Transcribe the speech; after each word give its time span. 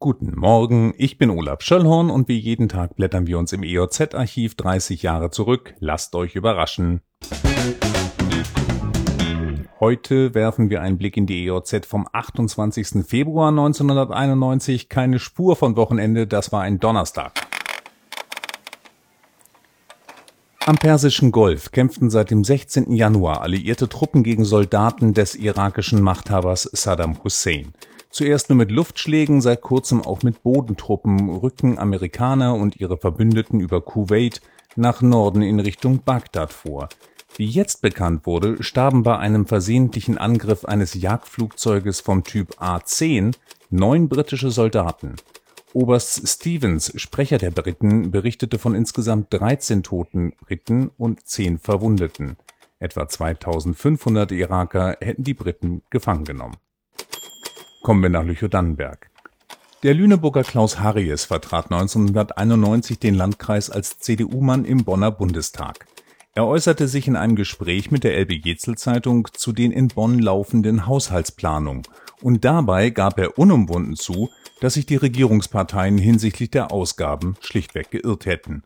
Guten 0.00 0.38
Morgen, 0.38 0.94
ich 0.96 1.18
bin 1.18 1.28
Olaf 1.28 1.60
Schöllhorn 1.60 2.08
und 2.08 2.28
wie 2.28 2.38
jeden 2.38 2.68
Tag 2.68 2.94
blättern 2.94 3.26
wir 3.26 3.36
uns 3.36 3.52
im 3.52 3.64
EOZ-Archiv 3.64 4.54
30 4.54 5.02
Jahre 5.02 5.32
zurück. 5.32 5.74
Lasst 5.80 6.14
euch 6.14 6.36
überraschen. 6.36 7.00
Heute 9.80 10.34
werfen 10.34 10.70
wir 10.70 10.82
einen 10.82 10.98
Blick 10.98 11.16
in 11.16 11.26
die 11.26 11.46
EOZ 11.46 11.84
vom 11.84 12.06
28. 12.12 13.04
Februar 13.04 13.48
1991. 13.48 14.88
Keine 14.88 15.18
Spur 15.18 15.56
von 15.56 15.74
Wochenende, 15.74 16.28
das 16.28 16.52
war 16.52 16.62
ein 16.62 16.78
Donnerstag. 16.78 17.32
Am 20.64 20.76
Persischen 20.76 21.32
Golf 21.32 21.72
kämpften 21.72 22.08
seit 22.08 22.30
dem 22.30 22.44
16. 22.44 22.92
Januar 22.92 23.40
alliierte 23.40 23.88
Truppen 23.88 24.22
gegen 24.22 24.44
Soldaten 24.44 25.12
des 25.12 25.34
irakischen 25.34 26.00
Machthabers 26.02 26.70
Saddam 26.72 27.24
Hussein. 27.24 27.72
Zuerst 28.10 28.48
nur 28.48 28.56
mit 28.56 28.70
Luftschlägen, 28.70 29.40
seit 29.40 29.60
kurzem 29.60 30.00
auch 30.00 30.22
mit 30.22 30.42
Bodentruppen 30.42 31.28
rücken 31.28 31.78
Amerikaner 31.78 32.54
und 32.54 32.80
ihre 32.80 32.96
Verbündeten 32.96 33.60
über 33.60 33.82
Kuwait 33.82 34.40
nach 34.76 35.02
Norden 35.02 35.42
in 35.42 35.60
Richtung 35.60 36.02
Bagdad 36.04 36.52
vor. 36.52 36.88
Wie 37.36 37.46
jetzt 37.46 37.82
bekannt 37.82 38.26
wurde, 38.26 38.62
starben 38.62 39.02
bei 39.02 39.18
einem 39.18 39.46
versehentlichen 39.46 40.16
Angriff 40.16 40.64
eines 40.64 40.94
Jagdflugzeuges 40.94 42.00
vom 42.00 42.24
Typ 42.24 42.54
A-10 42.58 43.34
neun 43.70 44.08
britische 44.08 44.50
Soldaten. 44.50 45.16
Oberst 45.74 46.26
Stevens, 46.26 46.92
Sprecher 46.96 47.36
der 47.36 47.50
Briten, 47.50 48.10
berichtete 48.10 48.58
von 48.58 48.74
insgesamt 48.74 49.32
13 49.34 49.82
toten 49.82 50.32
Briten 50.40 50.90
und 50.96 51.26
10 51.26 51.58
Verwundeten. 51.58 52.38
Etwa 52.78 53.06
2500 53.06 54.32
Iraker 54.32 54.96
hätten 55.00 55.24
die 55.24 55.34
Briten 55.34 55.82
gefangen 55.90 56.24
genommen 56.24 56.56
Kommen 57.82 58.02
wir 58.02 58.10
nach 58.10 58.24
Lüchow-Dannenberg. 58.24 59.10
Der 59.84 59.94
Lüneburger 59.94 60.42
Klaus 60.42 60.80
Harries 60.80 61.24
vertrat 61.24 61.70
1991 61.70 62.98
den 62.98 63.14
Landkreis 63.14 63.70
als 63.70 64.00
CDU-Mann 64.00 64.64
im 64.64 64.84
Bonner 64.84 65.12
Bundestag. 65.12 65.86
Er 66.34 66.46
äußerte 66.46 66.88
sich 66.88 67.06
in 67.06 67.16
einem 67.16 67.36
Gespräch 67.36 67.90
mit 67.90 68.04
der 68.04 68.16
Elbe 68.16 68.34
Jetzel 68.34 68.76
Zeitung 68.76 69.28
zu 69.32 69.52
den 69.52 69.70
in 69.70 69.88
Bonn 69.88 70.18
laufenden 70.18 70.86
Haushaltsplanungen 70.86 71.82
und 72.20 72.44
dabei 72.44 72.90
gab 72.90 73.18
er 73.18 73.38
unumwunden 73.38 73.96
zu, 73.96 74.30
dass 74.60 74.74
sich 74.74 74.86
die 74.86 74.96
Regierungsparteien 74.96 75.98
hinsichtlich 75.98 76.50
der 76.50 76.72
Ausgaben 76.72 77.36
schlichtweg 77.40 77.90
geirrt 77.92 78.26
hätten. 78.26 78.64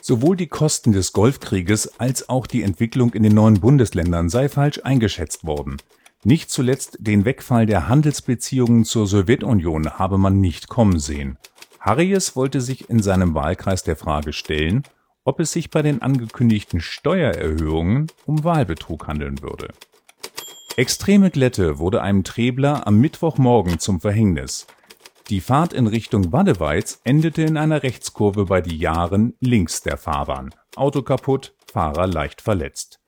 Sowohl 0.00 0.36
die 0.36 0.46
Kosten 0.46 0.92
des 0.92 1.12
Golfkrieges 1.12 2.00
als 2.00 2.28
auch 2.28 2.46
die 2.46 2.62
Entwicklung 2.62 3.12
in 3.12 3.22
den 3.22 3.34
neuen 3.34 3.60
Bundesländern 3.60 4.30
sei 4.30 4.48
falsch 4.48 4.80
eingeschätzt 4.84 5.44
worden. 5.44 5.76
Nicht 6.24 6.50
zuletzt 6.50 6.96
den 7.00 7.24
Wegfall 7.24 7.66
der 7.66 7.88
Handelsbeziehungen 7.88 8.84
zur 8.84 9.06
Sowjetunion 9.06 9.98
habe 9.98 10.18
man 10.18 10.40
nicht 10.40 10.68
kommen 10.68 10.98
sehen. 10.98 11.38
Harries 11.78 12.34
wollte 12.34 12.60
sich 12.60 12.90
in 12.90 13.02
seinem 13.02 13.34
Wahlkreis 13.34 13.84
der 13.84 13.96
Frage 13.96 14.32
stellen, 14.32 14.82
ob 15.24 15.40
es 15.40 15.52
sich 15.52 15.70
bei 15.70 15.82
den 15.82 16.02
angekündigten 16.02 16.80
Steuererhöhungen 16.80 18.06
um 18.24 18.44
Wahlbetrug 18.44 19.06
handeln 19.06 19.42
würde. 19.42 19.68
Extreme 20.76 21.30
Glätte 21.30 21.78
wurde 21.78 22.02
einem 22.02 22.22
Trebler 22.22 22.86
am 22.86 22.98
Mittwochmorgen 22.98 23.78
zum 23.78 24.00
Verhängnis. 24.00 24.66
Die 25.28 25.40
Fahrt 25.40 25.72
in 25.72 25.86
Richtung 25.86 26.32
Wadeweiz 26.32 27.00
endete 27.02 27.42
in 27.42 27.56
einer 27.56 27.82
Rechtskurve 27.82 28.44
bei 28.44 28.60
die 28.60 28.78
Jahren 28.78 29.34
links 29.40 29.82
der 29.82 29.96
Fahrbahn. 29.96 30.54
Auto 30.76 31.02
kaputt, 31.02 31.54
Fahrer 31.72 32.06
leicht 32.06 32.42
verletzt. 32.42 33.00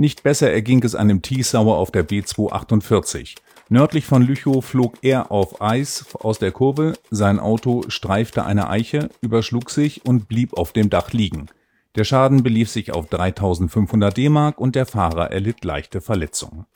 Nicht 0.00 0.22
besser 0.22 0.52
erging 0.52 0.84
es 0.84 0.94
einem 0.94 1.22
Tiesauer 1.22 1.76
auf 1.76 1.90
der 1.90 2.08
B248. 2.08 3.34
Nördlich 3.68 4.06
von 4.06 4.22
Lüchow 4.22 4.64
flog 4.64 4.94
er 5.02 5.32
auf 5.32 5.60
Eis 5.60 6.06
aus 6.14 6.38
der 6.38 6.52
Kurve, 6.52 6.92
sein 7.10 7.40
Auto 7.40 7.82
streifte 7.88 8.44
eine 8.44 8.70
Eiche, 8.70 9.10
überschlug 9.20 9.70
sich 9.70 10.06
und 10.06 10.28
blieb 10.28 10.56
auf 10.56 10.72
dem 10.72 10.88
Dach 10.88 11.12
liegen. 11.12 11.48
Der 11.96 12.04
Schaden 12.04 12.44
belief 12.44 12.70
sich 12.70 12.92
auf 12.92 13.08
3500 13.08 14.16
D-Mark 14.16 14.60
und 14.60 14.76
der 14.76 14.86
Fahrer 14.86 15.32
erlitt 15.32 15.64
leichte 15.64 16.00
Verletzungen. 16.00 16.66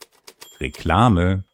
Reklame 0.59 1.45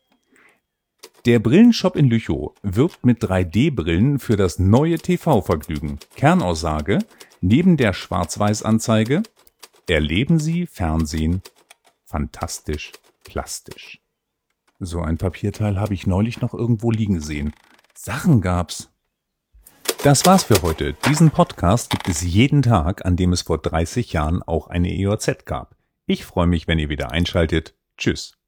Der 1.28 1.38
Brillenshop 1.38 1.96
in 1.96 2.09
Lüchow 2.09 2.53
wirbt 2.63 3.06
mit 3.06 3.24
3D-Brillen 3.24 4.18
für 4.18 4.38
das 4.38 4.58
neue 4.58 4.97
TV-Vergnügen. 4.97 6.00
Kernaussage: 6.16 6.97
Neben 7.41 7.78
der 7.78 7.94
Schwarz-Weiß-Anzeige 7.94 9.22
erleben 9.88 10.40
Sie 10.40 10.66
Fernsehen 10.66 11.44
fantastisch 12.09 12.92
plastisch. 13.24 14.02
So 14.80 15.02
ein 15.02 15.18
Papierteil 15.18 15.80
habe 15.80 15.94
ich 15.94 16.08
neulich 16.08 16.42
noch 16.42 16.53
irgendwo 16.53 16.90
liegen 16.90 17.22
sehen. 17.22 17.53
Sachen 17.94 18.42
gab's. 18.42 18.90
Das 20.03 20.25
war's 20.25 20.46
für 20.46 20.62
heute. 20.62 20.94
Diesen 21.06 21.30
Podcast 21.30 21.90
gibt 21.90 22.08
es 22.08 22.22
jeden 22.22 22.62
Tag, 22.62 23.06
an 23.06 23.16
dem 23.16 23.34
es 23.34 23.44
vor 23.44 23.58
30 23.59 24.14
Jahren 24.14 24.42
auch 24.42 24.68
eine 24.68 24.92
EOZ 24.92 25.46
gab. 25.46 25.75
Ich 26.06 26.25
freue 26.25 26.47
mich, 26.47 26.68
wenn 26.68 26.80
ihr 26.80 26.90
wieder 26.90 27.12
einschaltet. 27.12 27.75
Tschüss. 27.97 28.38